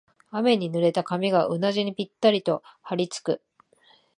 [0.31, 3.39] 雨に濡れた髪がうなじにぴったりとはりつく